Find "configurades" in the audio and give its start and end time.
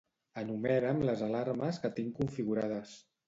2.21-2.99